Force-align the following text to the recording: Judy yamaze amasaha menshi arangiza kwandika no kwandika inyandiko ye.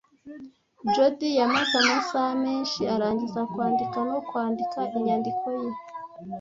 Judy 0.93 1.29
yamaze 1.39 1.73
amasaha 1.83 2.31
menshi 2.45 2.81
arangiza 2.93 3.41
kwandika 3.51 3.97
no 4.09 4.19
kwandika 4.27 4.79
inyandiko 4.97 5.45
ye. 5.61 5.71